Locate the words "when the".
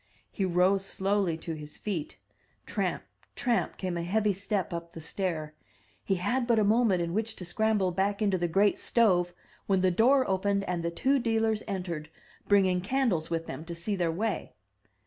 9.67-9.91